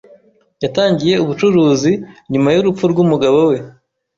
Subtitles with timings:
[0.63, 1.91] Yatangiye ubucuruzi
[2.31, 3.57] nyuma y'urupfu rw'umugabo we.